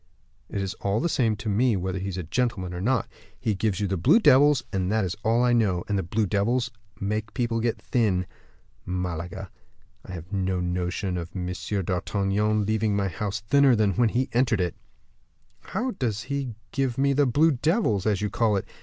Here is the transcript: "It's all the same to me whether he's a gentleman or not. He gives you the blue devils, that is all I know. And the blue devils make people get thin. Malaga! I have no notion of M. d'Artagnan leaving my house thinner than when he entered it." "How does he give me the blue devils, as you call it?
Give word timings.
"It's 0.49 0.73
all 0.81 0.99
the 0.99 1.07
same 1.07 1.35
to 1.35 1.47
me 1.47 1.75
whether 1.77 1.99
he's 1.99 2.17
a 2.17 2.23
gentleman 2.23 2.73
or 2.73 2.81
not. 2.81 3.07
He 3.39 3.53
gives 3.53 3.79
you 3.79 3.85
the 3.87 3.97
blue 3.97 4.19
devils, 4.19 4.63
that 4.71 5.05
is 5.05 5.15
all 5.23 5.43
I 5.43 5.53
know. 5.53 5.83
And 5.87 5.95
the 5.95 6.01
blue 6.01 6.25
devils 6.25 6.71
make 6.99 7.35
people 7.35 7.59
get 7.59 7.79
thin. 7.79 8.25
Malaga! 8.83 9.51
I 10.03 10.13
have 10.13 10.33
no 10.33 10.59
notion 10.59 11.17
of 11.17 11.29
M. 11.35 11.53
d'Artagnan 11.85 12.65
leaving 12.65 12.95
my 12.95 13.09
house 13.09 13.41
thinner 13.41 13.75
than 13.75 13.91
when 13.93 14.09
he 14.09 14.27
entered 14.33 14.59
it." 14.59 14.73
"How 15.59 15.91
does 15.91 16.23
he 16.23 16.55
give 16.71 16.97
me 16.97 17.13
the 17.13 17.27
blue 17.27 17.51
devils, 17.51 18.07
as 18.07 18.23
you 18.23 18.31
call 18.31 18.57
it? 18.57 18.65